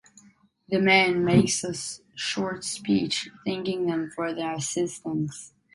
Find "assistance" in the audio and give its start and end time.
4.55-5.53